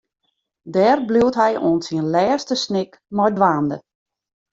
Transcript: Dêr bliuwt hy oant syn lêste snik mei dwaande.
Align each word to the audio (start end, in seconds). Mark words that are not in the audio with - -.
Dêr 0.73 0.97
bliuwt 1.07 1.39
hy 1.41 1.53
oant 1.65 1.85
syn 1.87 2.05
lêste 2.13 2.55
snik 2.63 2.91
mei 3.15 3.31
dwaande. 3.37 3.77